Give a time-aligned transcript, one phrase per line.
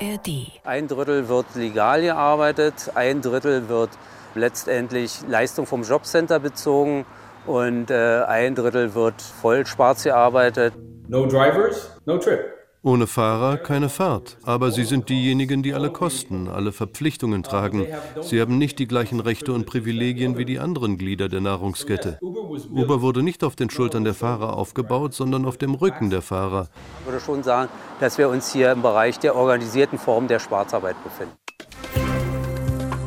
[0.00, 0.60] ARD.
[0.64, 3.90] Ein Drittel wird legal gearbeitet, ein Drittel wird
[4.34, 7.06] letztendlich Leistung vom Jobcenter bezogen
[7.46, 10.74] und äh, ein Drittel wird voll schwarz gearbeitet.
[11.08, 12.55] No drivers, no trip.
[12.86, 14.36] Ohne Fahrer keine Fahrt.
[14.44, 17.84] Aber sie sind diejenigen, die alle Kosten, alle Verpflichtungen tragen.
[18.20, 22.20] Sie haben nicht die gleichen Rechte und Privilegien wie die anderen Glieder der Nahrungskette.
[22.22, 26.68] Uber wurde nicht auf den Schultern der Fahrer aufgebaut, sondern auf dem Rücken der Fahrer.
[27.00, 30.94] Ich würde schon sagen, dass wir uns hier im Bereich der organisierten Form der Schwarzarbeit
[31.02, 31.34] befinden.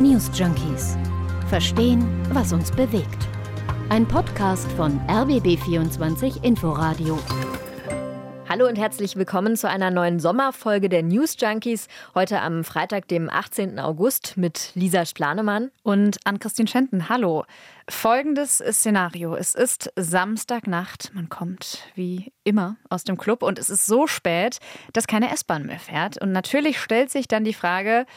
[0.02, 0.98] News Junkies.
[1.48, 3.30] Verstehen, was uns bewegt.
[3.88, 7.18] Ein Podcast von RBB24 Inforadio.
[8.52, 11.88] Hallo und herzlich willkommen zu einer neuen Sommerfolge der News Junkies.
[12.16, 13.78] Heute am Freitag, dem 18.
[13.78, 17.10] August mit Lisa Splanemann und Ann-Christine Schenten.
[17.10, 17.46] Hallo.
[17.88, 19.36] Folgendes Szenario.
[19.36, 21.12] Es ist Samstagnacht.
[21.14, 24.58] Man kommt wie immer aus dem Club und es ist so spät,
[24.94, 26.20] dass keine S-Bahn mehr fährt.
[26.20, 28.08] Und natürlich stellt sich dann die Frage,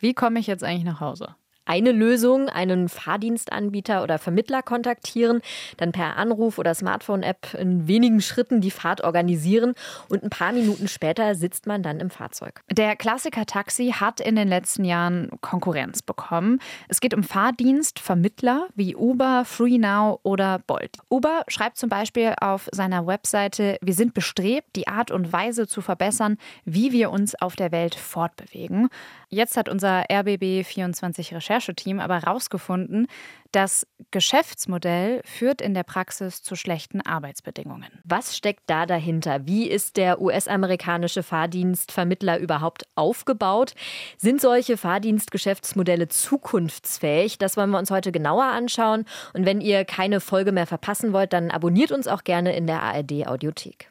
[0.00, 1.36] wie komme ich jetzt eigentlich nach Hause?
[1.66, 5.42] Eine Lösung, einen Fahrdienstanbieter oder Vermittler kontaktieren,
[5.76, 9.74] dann per Anruf oder Smartphone-App in wenigen Schritten die Fahrt organisieren
[10.08, 12.60] und ein paar Minuten später sitzt man dann im Fahrzeug.
[12.70, 16.60] Der Klassiker Taxi hat in den letzten Jahren Konkurrenz bekommen.
[16.88, 20.98] Es geht um Fahrdienstvermittler wie Uber, FreeNow oder Bolt.
[21.10, 25.80] Uber schreibt zum Beispiel auf seiner Webseite, wir sind bestrebt, die Art und Weise zu
[25.80, 28.88] verbessern, wie wir uns auf der Welt fortbewegen.
[29.28, 33.08] Jetzt hat unser RBB 24 Rechercheteam aber herausgefunden,
[33.50, 37.88] das Geschäftsmodell führt in der Praxis zu schlechten Arbeitsbedingungen.
[38.04, 39.46] Was steckt da dahinter?
[39.46, 43.72] Wie ist der US-amerikanische Fahrdienstvermittler überhaupt aufgebaut?
[44.16, 47.38] Sind solche Fahrdienstgeschäftsmodelle zukunftsfähig?
[47.38, 49.06] Das wollen wir uns heute genauer anschauen.
[49.32, 52.82] Und wenn ihr keine Folge mehr verpassen wollt, dann abonniert uns auch gerne in der
[52.82, 53.88] ARD Audiothek.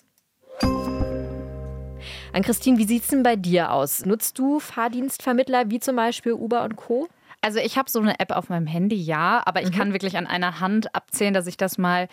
[2.34, 4.06] An Christine, wie sieht es denn bei dir aus?
[4.06, 7.08] Nutzt du Fahrdienstvermittler wie zum Beispiel Uber und Co.?
[7.42, 9.76] Also ich habe so eine App auf meinem Handy, ja, aber ich mhm.
[9.76, 12.08] kann wirklich an einer Hand abzählen, dass ich das mal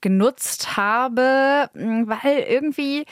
[0.00, 3.04] genutzt habe, weil irgendwie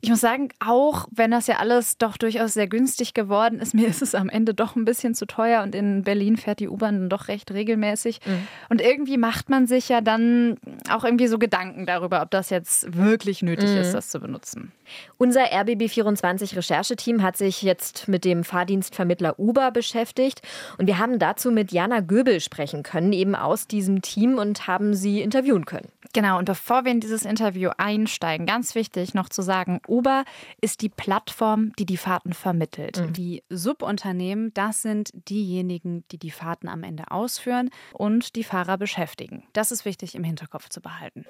[0.00, 3.88] ich muss sagen, auch wenn das ja alles doch durchaus sehr günstig geworden ist, mir
[3.88, 6.98] ist es am Ende doch ein bisschen zu teuer und in Berlin fährt die U-Bahn
[6.98, 8.20] dann doch recht regelmäßig.
[8.24, 8.48] Mhm.
[8.68, 10.56] Und irgendwie macht man sich ja dann
[10.90, 13.78] auch irgendwie so Gedanken darüber, ob das jetzt wirklich nötig mhm.
[13.78, 14.72] ist, das zu benutzen.
[15.18, 20.42] Unser RBB24 Rechercheteam hat sich jetzt mit dem Fahrdienstvermittler Uber beschäftigt
[20.78, 24.94] und wir haben dazu mit Jana Göbel sprechen können, eben aus diesem Team und haben
[24.94, 25.88] sie interviewen können.
[26.18, 30.24] Genau, und bevor wir in dieses Interview einsteigen, ganz wichtig noch zu sagen, Uber
[30.60, 33.00] ist die Plattform, die die Fahrten vermittelt.
[33.00, 33.12] Mhm.
[33.12, 39.44] Die Subunternehmen, das sind diejenigen, die die Fahrten am Ende ausführen und die Fahrer beschäftigen.
[39.52, 41.24] Das ist wichtig im Hinterkopf zu behalten.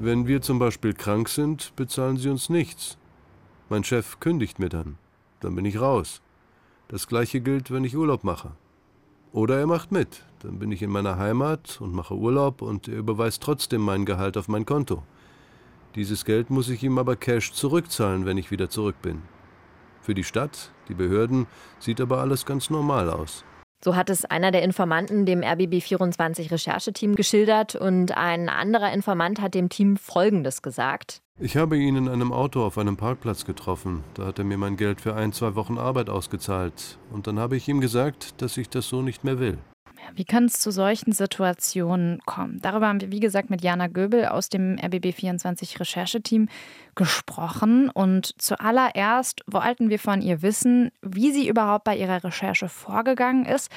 [0.00, 2.98] Wenn wir zum Beispiel krank sind, bezahlen sie uns nichts.
[3.68, 4.98] Mein Chef kündigt mir dann.
[5.38, 6.20] Dann bin ich raus.
[6.88, 8.56] Das gleiche gilt, wenn ich Urlaub mache.
[9.32, 10.24] Oder er macht mit.
[10.40, 14.36] Dann bin ich in meiner Heimat und mache Urlaub und er überweist trotzdem mein Gehalt
[14.36, 15.02] auf mein Konto.
[15.94, 19.22] Dieses Geld muss ich ihm aber cash zurückzahlen, wenn ich wieder zurück bin.
[20.02, 21.46] Für die Stadt, die Behörden,
[21.78, 23.44] sieht aber alles ganz normal aus.
[23.82, 29.54] So hat es einer der Informanten dem RBB24 Rechercheteam geschildert und ein anderer Informant hat
[29.54, 31.22] dem Team Folgendes gesagt.
[31.38, 34.04] Ich habe ihn in einem Auto auf einem Parkplatz getroffen.
[34.12, 36.98] Da hat er mir mein Geld für ein, zwei Wochen Arbeit ausgezahlt.
[37.10, 39.56] Und dann habe ich ihm gesagt, dass ich das so nicht mehr will.
[40.14, 42.58] Wie kann es zu solchen Situationen kommen?
[42.62, 46.48] Darüber haben wir, wie gesagt, mit Jana Göbel aus dem RBB24 Rechercheteam
[46.94, 47.90] gesprochen.
[47.90, 53.70] Und zuallererst wollten wir von ihr wissen, wie sie überhaupt bei ihrer Recherche vorgegangen ist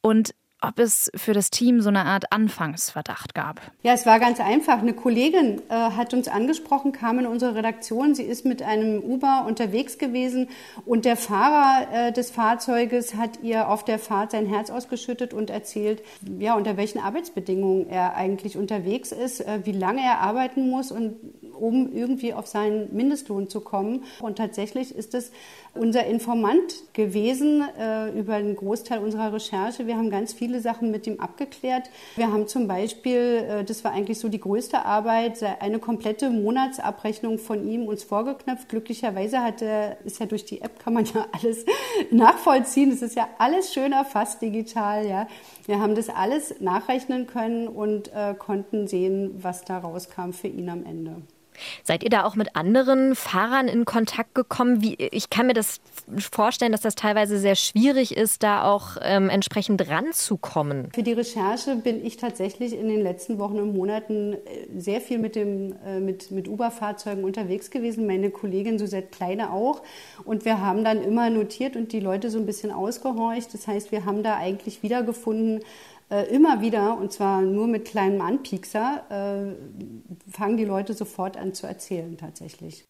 [0.00, 3.60] und ob es für das Team so eine Art Anfangsverdacht gab.
[3.82, 4.78] Ja, es war ganz einfach.
[4.78, 8.14] Eine Kollegin äh, hat uns angesprochen, kam in unsere Redaktion.
[8.14, 10.48] Sie ist mit einem Uber unterwegs gewesen
[10.86, 15.50] und der Fahrer äh, des Fahrzeuges hat ihr auf der Fahrt sein Herz ausgeschüttet und
[15.50, 16.02] erzählt,
[16.38, 21.16] ja, unter welchen Arbeitsbedingungen er eigentlich unterwegs ist, äh, wie lange er arbeiten muss und
[21.60, 24.04] um irgendwie auf seinen Mindestlohn zu kommen.
[24.20, 25.32] Und tatsächlich ist es
[25.74, 29.86] unser Informant gewesen äh, über einen Großteil unserer Recherche.
[29.86, 31.90] Wir haben ganz viele Sachen mit ihm abgeklärt.
[32.16, 37.38] Wir haben zum Beispiel, äh, das war eigentlich so die größte Arbeit, eine komplette Monatsabrechnung
[37.38, 38.68] von ihm uns vorgeknöpft.
[38.68, 41.64] Glücklicherweise hat er, ist ja durch die App kann man ja alles
[42.10, 42.90] nachvollziehen.
[42.90, 45.26] Es ist ja alles schön erfasst digital, ja.
[45.66, 50.68] Wir haben das alles nachrechnen können und äh, konnten sehen, was da rauskam für ihn
[50.68, 51.22] am Ende.
[51.82, 54.82] Seid ihr da auch mit anderen Fahrern in Kontakt gekommen?
[54.82, 55.80] Wie, ich kann mir das
[56.18, 60.90] vorstellen, dass das teilweise sehr schwierig ist, da auch ähm, entsprechend ranzukommen.
[60.94, 64.36] Für die Recherche bin ich tatsächlich in den letzten Wochen und Monaten äh,
[64.76, 69.82] sehr viel mit, dem, äh, mit, mit Uber-Fahrzeugen unterwegs gewesen, meine Kollegin Suzette Kleine auch.
[70.24, 73.52] Und wir haben dann immer notiert und die Leute so ein bisschen ausgehorcht.
[73.52, 75.60] Das heißt, wir haben da eigentlich wiedergefunden,
[76.10, 81.54] äh, immer wieder, und zwar nur mit kleinem Anpiekser, äh, fangen die Leute sofort an
[81.54, 82.86] zu erzählen tatsächlich.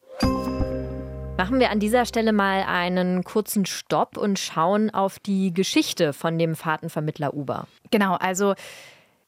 [1.38, 6.38] Machen wir an dieser Stelle mal einen kurzen Stopp und schauen auf die Geschichte von
[6.38, 7.68] dem Fahrtenvermittler Uber.
[7.90, 8.54] Genau, also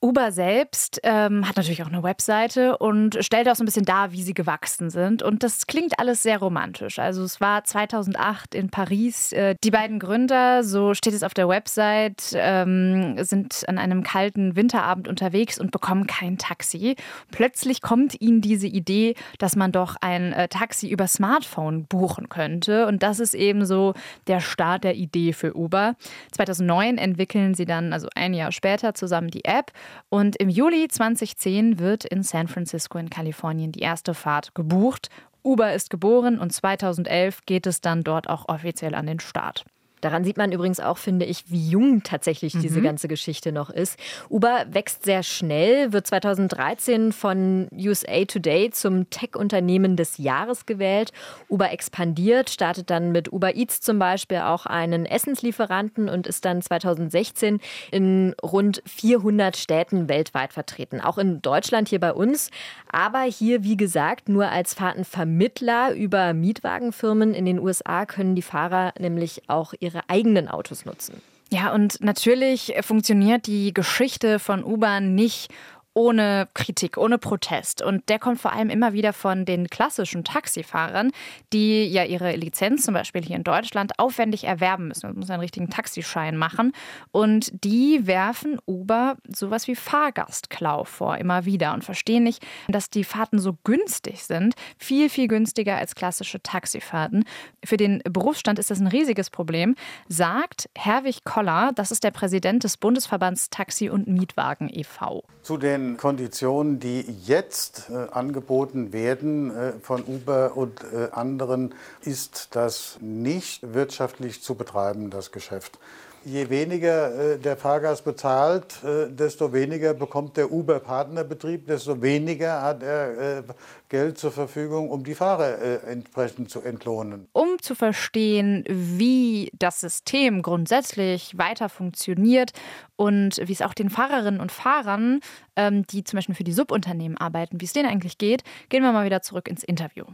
[0.00, 4.12] Uber selbst ähm, hat natürlich auch eine Webseite und stellt auch so ein bisschen dar,
[4.12, 5.24] wie sie gewachsen sind.
[5.24, 7.00] Und das klingt alles sehr romantisch.
[7.00, 9.32] Also es war 2008 in Paris.
[9.32, 14.54] Äh, die beiden Gründer, so steht es auf der Website, ähm, sind an einem kalten
[14.54, 16.94] Winterabend unterwegs und bekommen kein Taxi.
[17.32, 22.86] Plötzlich kommt ihnen diese Idee, dass man doch ein äh, Taxi über Smartphone buchen könnte.
[22.86, 23.94] Und das ist eben so
[24.28, 25.96] der Start der Idee für Uber.
[26.30, 29.72] 2009 entwickeln sie dann, also ein Jahr später, zusammen die App.
[30.08, 35.08] Und im Juli 2010 wird in San Francisco in Kalifornien die erste Fahrt gebucht.
[35.42, 39.64] Uber ist geboren und 2011 geht es dann dort auch offiziell an den Start.
[40.00, 42.62] Daran sieht man übrigens auch, finde ich, wie jung tatsächlich mhm.
[42.62, 43.98] diese ganze Geschichte noch ist.
[44.28, 51.12] Uber wächst sehr schnell, wird 2013 von USA Today zum Tech-Unternehmen des Jahres gewählt.
[51.48, 56.62] Uber expandiert, startet dann mit Uber Eats zum Beispiel auch einen Essenslieferanten und ist dann
[56.62, 57.60] 2016
[57.90, 61.00] in rund 400 Städten weltweit vertreten.
[61.00, 62.50] Auch in Deutschland hier bei uns.
[62.90, 67.34] Aber hier, wie gesagt, nur als Fahrtenvermittler über Mietwagenfirmen.
[67.34, 71.20] In den USA können die Fahrer nämlich auch ihre ihre eigenen Autos nutzen.
[71.50, 75.50] Ja, und natürlich funktioniert die Geschichte von U-Bahn nicht
[75.98, 77.82] ohne Kritik, ohne Protest.
[77.82, 81.10] Und der kommt vor allem immer wieder von den klassischen Taxifahrern,
[81.52, 85.08] die ja ihre Lizenz zum Beispiel hier in Deutschland aufwendig erwerben müssen.
[85.08, 86.72] Man muss einen richtigen Taxischein machen.
[87.10, 93.02] Und die werfen Uber sowas wie Fahrgastklau vor, immer wieder und verstehen nicht, dass die
[93.02, 97.24] Fahrten so günstig sind, viel, viel günstiger als klassische Taxifahrten.
[97.64, 99.74] Für den Berufsstand ist das ein riesiges Problem,
[100.06, 105.24] sagt Herwig Koller, das ist der Präsident des Bundesverbands Taxi und Mietwagen e.V.
[105.42, 105.56] Zu
[105.96, 113.74] Konditionen, die jetzt äh, angeboten werden äh, von Uber und äh, anderen, ist das nicht
[113.74, 115.78] wirtschaftlich zu betreiben, das Geschäft.
[116.24, 122.82] Je weniger äh, der Fahrgast bezahlt, äh, desto weniger bekommt der Uber-Partnerbetrieb, desto weniger hat
[122.82, 123.42] er äh,
[123.88, 127.26] Geld zur Verfügung, um die Fahrer entsprechend zu entlohnen.
[127.32, 132.52] Um zu verstehen, wie das System grundsätzlich weiter funktioniert
[132.96, 135.20] und wie es auch den Fahrerinnen und Fahrern,
[135.56, 138.92] ähm, die zum Beispiel für die Subunternehmen arbeiten, wie es denen eigentlich geht, gehen wir
[138.92, 140.04] mal wieder zurück ins Interview.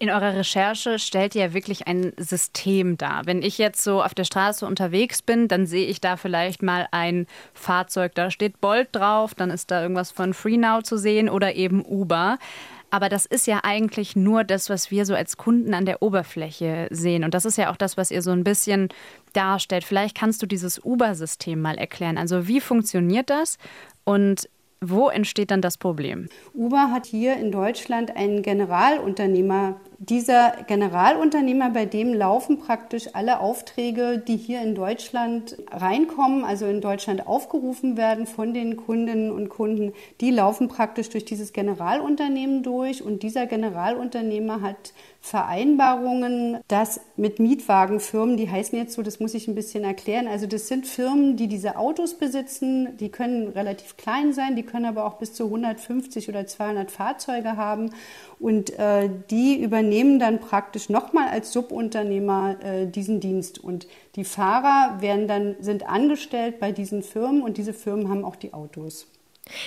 [0.00, 3.26] In eurer Recherche stellt ihr ja wirklich ein System dar.
[3.26, 6.86] Wenn ich jetzt so auf der Straße unterwegs bin, dann sehe ich da vielleicht mal
[6.92, 11.56] ein Fahrzeug, da steht Bolt drauf, dann ist da irgendwas von FreeNow zu sehen oder
[11.56, 12.38] eben Uber.
[12.90, 16.86] Aber das ist ja eigentlich nur das, was wir so als Kunden an der Oberfläche
[16.90, 17.24] sehen.
[17.24, 18.90] Und das ist ja auch das, was ihr so ein bisschen
[19.32, 19.82] darstellt.
[19.82, 22.18] Vielleicht kannst du dieses Uber-System mal erklären.
[22.18, 23.58] Also wie funktioniert das
[24.04, 24.48] und
[24.80, 26.28] wo entsteht dann das Problem?
[26.54, 34.22] Uber hat hier in Deutschland einen Generalunternehmer dieser Generalunternehmer, bei dem laufen praktisch alle Aufträge,
[34.24, 39.92] die hier in Deutschland reinkommen, also in Deutschland aufgerufen werden von den Kundinnen und Kunden,
[40.20, 43.02] die laufen praktisch durch dieses Generalunternehmen durch.
[43.02, 49.48] Und dieser Generalunternehmer hat Vereinbarungen, dass mit Mietwagenfirmen, die heißen jetzt so, das muss ich
[49.48, 54.32] ein bisschen erklären, also das sind Firmen, die diese Autos besitzen, die können relativ klein
[54.32, 57.90] sein, die können aber auch bis zu 150 oder 200 Fahrzeuge haben.
[58.38, 59.87] Und äh, die übernehmen
[60.18, 63.58] dann praktisch nochmal als Subunternehmer äh, diesen Dienst.
[63.58, 68.36] Und die Fahrer werden dann, sind angestellt bei diesen Firmen und diese Firmen haben auch
[68.36, 69.06] die Autos.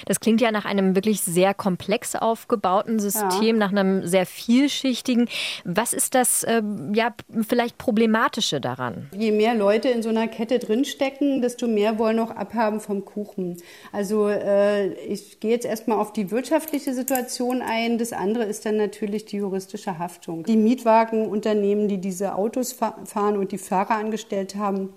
[0.05, 3.53] Das klingt ja nach einem wirklich sehr komplex aufgebauten System, ja.
[3.53, 5.27] nach einem sehr vielschichtigen.
[5.63, 6.61] Was ist das äh,
[6.93, 7.13] ja
[7.47, 9.09] vielleicht problematische daran?
[9.15, 13.57] Je mehr Leute in so einer Kette drinstecken, desto mehr wollen auch abhaben vom Kuchen.
[13.91, 17.97] Also äh, ich gehe jetzt erstmal auf die wirtschaftliche Situation ein.
[17.97, 20.43] Das andere ist dann natürlich die juristische Haftung.
[20.43, 24.93] Die Mietwagenunternehmen, die diese Autos fahren und die Fahrer angestellt haben,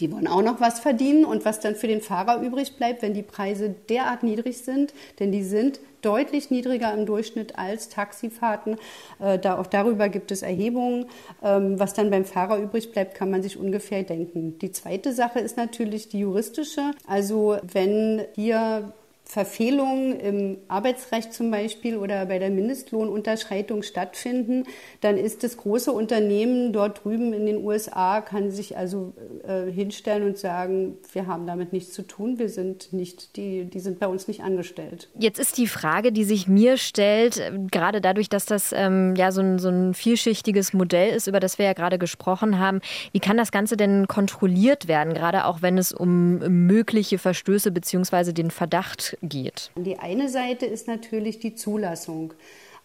[0.00, 3.14] die wollen auch noch was verdienen und was dann für den Fahrer übrig bleibt, wenn
[3.14, 8.76] die Preise derart niedrig sind, denn die sind deutlich niedriger im Durchschnitt als Taxifahrten.
[9.20, 11.06] Äh, da, auch darüber gibt es Erhebungen.
[11.42, 14.58] Ähm, was dann beim Fahrer übrig bleibt, kann man sich ungefähr denken.
[14.58, 16.90] Die zweite Sache ist natürlich die juristische.
[17.06, 18.92] Also wenn hier
[19.24, 24.64] Verfehlungen im Arbeitsrecht zum Beispiel oder bei der Mindestlohnunterschreitung stattfinden,
[25.00, 29.14] dann ist das große Unternehmen dort drüben in den USA, kann sich also
[29.46, 33.80] äh, hinstellen und sagen, wir haben damit nichts zu tun, wir sind nicht, die, die
[33.80, 35.08] sind bei uns nicht angestellt.
[35.18, 39.40] Jetzt ist die Frage, die sich mir stellt, gerade dadurch, dass das ähm, ja so
[39.40, 42.80] ein, so ein vielschichtiges Modell ist, über das wir ja gerade gesprochen haben,
[43.12, 48.32] wie kann das Ganze denn kontrolliert werden, gerade auch wenn es um mögliche Verstöße bzw.
[48.32, 49.70] den Verdacht geht?
[49.76, 52.34] Die eine Seite ist natürlich die Zulassung.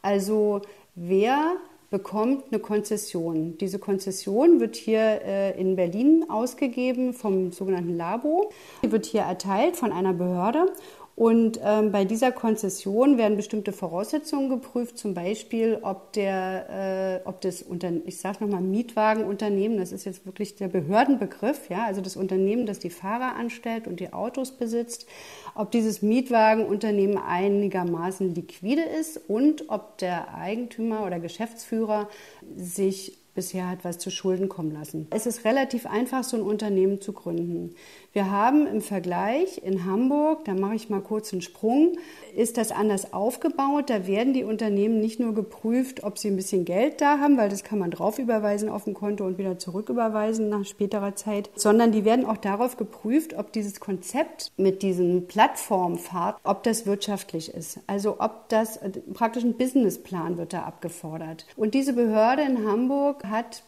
[0.02, 0.62] Also
[0.96, 1.58] wer
[1.90, 3.58] bekommt eine Konzession.
[3.58, 8.52] Diese Konzession wird hier äh, in Berlin ausgegeben vom sogenannten Labo.
[8.84, 10.72] Die wird hier erteilt von einer Behörde
[11.20, 17.42] und ähm, bei dieser Konzession werden bestimmte Voraussetzungen geprüft, zum Beispiel, ob der, äh, ob
[17.42, 22.16] das Unter ich sage nochmal Mietwagenunternehmen, das ist jetzt wirklich der Behördenbegriff, ja, also das
[22.16, 25.08] Unternehmen, das die Fahrer anstellt und die Autos besitzt,
[25.56, 32.08] ob dieses Mietwagenunternehmen einigermaßen liquide ist und ob der Eigentümer oder Geschäftsführer
[32.56, 35.08] sich bisher hat was zu Schulden kommen lassen.
[35.12, 37.74] Es ist relativ einfach, so ein Unternehmen zu gründen.
[38.12, 41.98] Wir haben im Vergleich in Hamburg, da mache ich mal kurz einen Sprung,
[42.36, 43.92] ist das anders aufgebaut.
[43.92, 47.50] Da werden die Unternehmen nicht nur geprüft, ob sie ein bisschen Geld da haben, weil
[47.50, 51.92] das kann man drauf überweisen auf dem Konto und wieder zurücküberweisen nach späterer Zeit, sondern
[51.92, 57.80] die werden auch darauf geprüft, ob dieses Konzept mit diesen Plattformfahrt, ob das wirtschaftlich ist.
[57.86, 58.80] Also ob das
[59.13, 61.46] praktisch ein Businessplan wird da abgefordert.
[61.56, 63.62] Und diese Behörde in Hamburg hat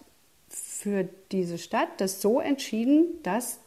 [0.50, 3.60] für diese Stadt das so entschieden, dass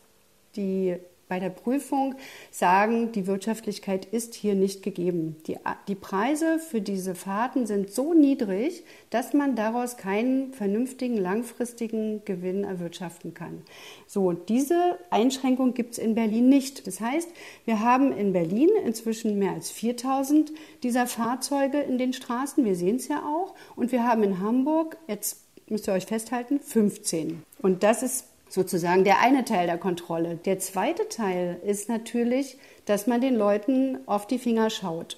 [0.57, 0.97] die
[1.29, 2.15] bei der Prüfung
[2.51, 5.37] sagen, die Wirtschaftlichkeit ist hier nicht gegeben.
[5.47, 5.57] Die,
[5.89, 12.65] die Preise für diese Fahrten sind so niedrig, dass man daraus keinen vernünftigen langfristigen Gewinn
[12.65, 13.63] erwirtschaften kann.
[14.07, 16.87] So, diese Einschränkung gibt es in Berlin nicht.
[16.87, 17.29] Das heißt,
[17.65, 22.65] wir haben in Berlin inzwischen mehr als 4000 dieser Fahrzeuge in den Straßen.
[22.65, 23.55] Wir sehen es ja auch.
[23.77, 27.43] Und wir haben in Hamburg jetzt müsst ihr euch festhalten, 15.
[27.63, 30.37] Und das ist sozusagen der eine Teil der Kontrolle.
[30.45, 35.17] Der zweite Teil ist natürlich, dass man den Leuten auf die Finger schaut.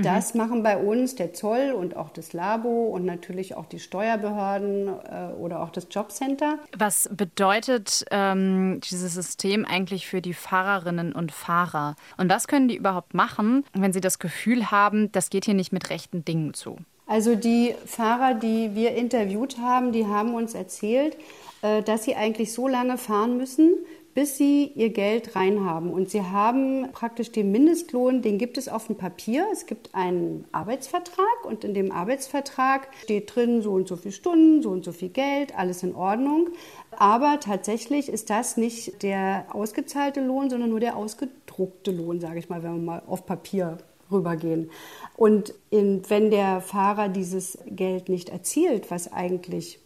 [0.00, 0.02] Mhm.
[0.02, 4.88] Das machen bei uns der Zoll und auch das Labo und natürlich auch die Steuerbehörden
[4.88, 6.58] äh, oder auch das Jobcenter.
[6.76, 11.96] Was bedeutet ähm, dieses System eigentlich für die Fahrerinnen und Fahrer?
[12.16, 15.72] Und was können die überhaupt machen, wenn sie das Gefühl haben, das geht hier nicht
[15.72, 16.78] mit rechten Dingen zu?
[17.10, 21.16] Also die Fahrer, die wir interviewt haben, die haben uns erzählt,
[21.60, 23.74] äh, dass sie eigentlich so lange fahren müssen,
[24.14, 25.90] bis sie ihr Geld reinhaben.
[25.90, 29.44] Und sie haben praktisch den Mindestlohn, den gibt es auf dem Papier.
[29.50, 34.62] Es gibt einen Arbeitsvertrag und in dem Arbeitsvertrag steht drin, so und so viele Stunden,
[34.62, 36.50] so und so viel Geld, alles in Ordnung.
[36.92, 42.48] Aber tatsächlich ist das nicht der ausgezahlte Lohn, sondern nur der ausgedruckte Lohn, sage ich
[42.48, 43.78] mal, wenn wir mal auf Papier
[44.10, 44.70] rübergehen.
[45.16, 49.80] Und in, wenn der Fahrer dieses Geld nicht erzielt, was eigentlich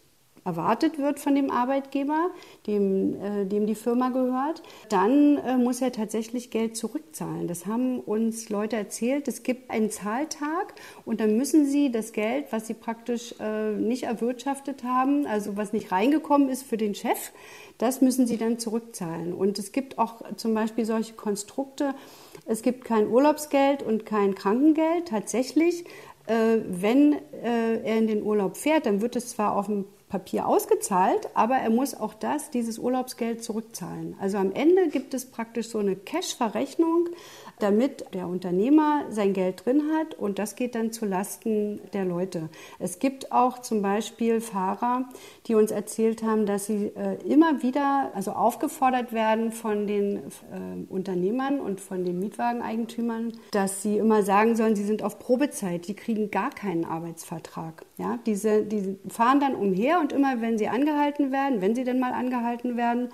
[0.45, 2.29] erwartet wird von dem Arbeitgeber,
[2.67, 7.47] dem, äh, dem die Firma gehört, dann äh, muss er tatsächlich Geld zurückzahlen.
[7.47, 9.27] Das haben uns Leute erzählt.
[9.27, 14.03] Es gibt einen Zahltag und dann müssen sie das Geld, was sie praktisch äh, nicht
[14.03, 17.31] erwirtschaftet haben, also was nicht reingekommen ist für den Chef,
[17.79, 19.33] das müssen sie dann zurückzahlen.
[19.33, 21.95] Und es gibt auch zum Beispiel solche Konstrukte,
[22.45, 25.07] es gibt kein Urlaubsgeld und kein Krankengeld.
[25.07, 25.85] Tatsächlich,
[26.27, 30.47] äh, wenn äh, er in den Urlaub fährt, dann wird es zwar auf dem Papier
[30.47, 34.15] ausgezahlt, aber er muss auch das, dieses Urlaubsgeld zurückzahlen.
[34.19, 37.09] Also am Ende gibt es praktisch so eine Cash-Verrechnung
[37.59, 42.49] damit der Unternehmer sein Geld drin hat und das geht dann zu Lasten der Leute.
[42.79, 45.05] Es gibt auch zum Beispiel Fahrer,
[45.47, 50.21] die uns erzählt haben, dass sie äh, immer wieder also aufgefordert werden von den äh,
[50.89, 55.95] Unternehmern und von den Mietwageneigentümern, dass sie immer sagen sollen, sie sind auf Probezeit, die
[55.95, 57.85] kriegen gar keinen Arbeitsvertrag.
[57.97, 61.99] Ja, diese, die fahren dann umher und immer, wenn sie angehalten werden, wenn sie denn
[61.99, 63.07] mal angehalten werden,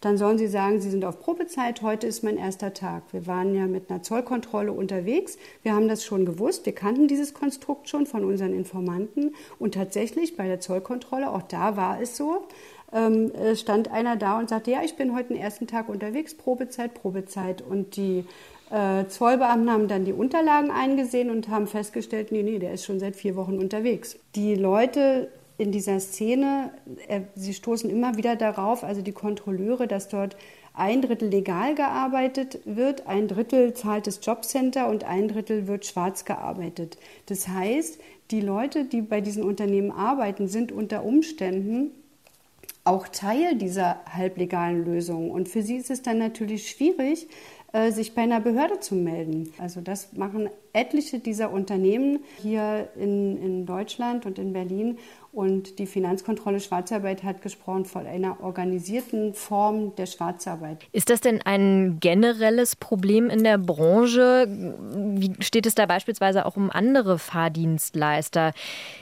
[0.00, 3.02] dann sollen Sie sagen, Sie sind auf Probezeit, heute ist mein erster Tag.
[3.10, 7.34] Wir waren ja mit einer Zollkontrolle unterwegs, wir haben das schon gewusst, wir kannten dieses
[7.34, 9.34] Konstrukt schon von unseren Informanten.
[9.58, 12.46] Und tatsächlich bei der Zollkontrolle, auch da war es so,
[12.92, 16.94] ähm, stand einer da und sagte, ja, ich bin heute den ersten Tag unterwegs, Probezeit,
[16.94, 17.60] Probezeit.
[17.60, 18.24] Und die
[18.70, 23.00] äh, Zollbeamten haben dann die Unterlagen eingesehen und haben festgestellt, nee, nee, der ist schon
[23.00, 24.18] seit vier Wochen unterwegs.
[24.34, 26.70] Die Leute in dieser Szene,
[27.08, 30.36] äh, sie stoßen immer wieder darauf, also die Kontrolleure, dass dort
[30.74, 36.24] ein Drittel legal gearbeitet wird, ein Drittel zahlt das Jobcenter und ein Drittel wird schwarz
[36.24, 36.98] gearbeitet.
[37.26, 37.98] Das heißt,
[38.30, 41.90] die Leute, die bei diesen Unternehmen arbeiten, sind unter Umständen
[42.84, 45.30] auch Teil dieser halblegalen Lösung.
[45.30, 47.28] Und für sie ist es dann natürlich schwierig,
[47.90, 49.52] sich bei einer Behörde zu melden.
[49.58, 54.98] Also das machen etliche dieser Unternehmen hier in, in Deutschland und in Berlin.
[55.32, 60.86] Und die Finanzkontrolle Schwarzarbeit hat gesprochen von einer organisierten Form der Schwarzarbeit.
[60.92, 64.46] Ist das denn ein generelles Problem in der Branche?
[64.48, 68.52] Wie steht es da beispielsweise auch um andere Fahrdienstleister?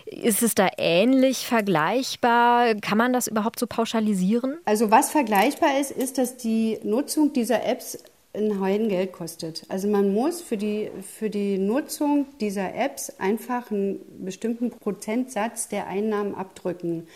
[0.07, 2.75] Ist es da ähnlich vergleichbar?
[2.75, 4.59] Kann man das überhaupt so pauschalisieren?
[4.65, 7.99] Also was vergleichbar ist, ist, dass die Nutzung dieser Apps
[8.37, 9.65] ein Heiden Geld kostet.
[9.69, 15.87] Also man muss für die, für die Nutzung dieser Apps einfach einen bestimmten Prozentsatz der
[15.87, 17.07] Einnahmen abdrücken.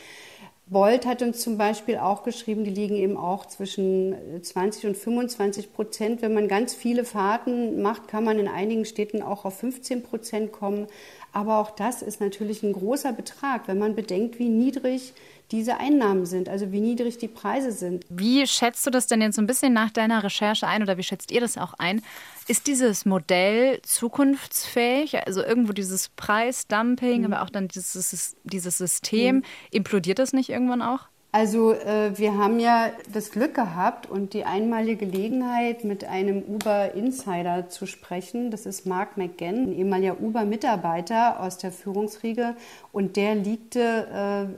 [0.70, 5.72] Bolt hat uns zum Beispiel auch geschrieben, die liegen eben auch zwischen 20 und 25
[5.72, 6.22] Prozent.
[6.22, 10.52] Wenn man ganz viele Fahrten macht, kann man in einigen Städten auch auf 15 Prozent
[10.52, 10.86] kommen.
[11.32, 15.14] Aber auch das ist natürlich ein großer Betrag, wenn man bedenkt, wie niedrig
[15.50, 18.04] diese Einnahmen sind, also wie niedrig die Preise sind.
[18.08, 21.02] Wie schätzt du das denn jetzt so ein bisschen nach deiner Recherche ein oder wie
[21.02, 22.02] schätzt ihr das auch ein?
[22.46, 25.26] Ist dieses Modell zukunftsfähig?
[25.26, 27.32] Also irgendwo dieses Preisdumping, mhm.
[27.32, 29.44] aber auch dann dieses, dieses System, mhm.
[29.72, 31.08] implodiert das nicht irgendwann auch?
[31.32, 37.68] Also äh, wir haben ja das Glück gehabt und die einmalige Gelegenheit, mit einem Uber-Insider
[37.68, 38.50] zu sprechen.
[38.50, 42.56] Das ist Mark McGann, ein ehemaliger Uber-Mitarbeiter aus der Führungsriege.
[42.90, 44.49] Und der liegte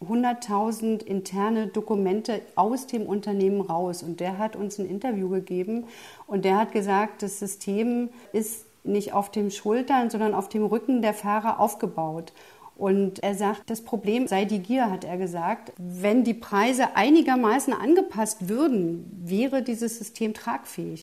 [0.00, 4.02] äh, 100.000 interne Dokumente aus dem Unternehmen raus.
[4.02, 5.84] Und der hat uns ein Interview gegeben
[6.26, 11.02] und der hat gesagt, das System ist nicht auf den Schultern, sondern auf dem Rücken
[11.02, 12.32] der Fahrer aufgebaut.
[12.80, 15.70] Und er sagt, das Problem sei die Gier, hat er gesagt.
[15.76, 21.02] Wenn die Preise einigermaßen angepasst würden, wäre dieses System tragfähig.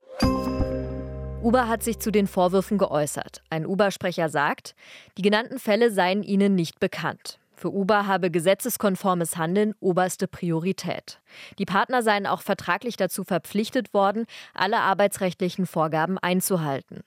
[1.44, 3.44] Uber hat sich zu den Vorwürfen geäußert.
[3.52, 4.74] Ein Uber-Sprecher sagt,
[5.20, 7.38] die genannten Fälle seien ihnen nicht bekannt.
[7.54, 11.20] Für Uber habe gesetzeskonformes Handeln oberste Priorität.
[11.60, 17.02] Die Partner seien auch vertraglich dazu verpflichtet worden, alle arbeitsrechtlichen Vorgaben einzuhalten.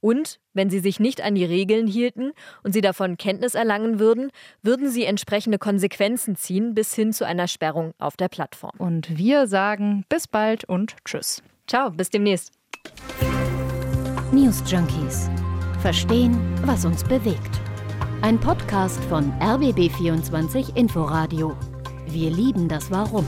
[0.00, 4.30] Und wenn sie sich nicht an die Regeln hielten und sie davon Kenntnis erlangen würden,
[4.62, 8.72] würden sie entsprechende Konsequenzen ziehen bis hin zu einer Sperrung auf der Plattform.
[8.78, 11.42] Und wir sagen bis bald und tschüss.
[11.66, 12.52] Ciao, bis demnächst.
[14.32, 15.28] News Junkies.
[15.82, 17.60] Verstehen, was uns bewegt.
[18.22, 21.56] Ein Podcast von RBB24 Inforadio.
[22.06, 23.26] Wir lieben das Warum.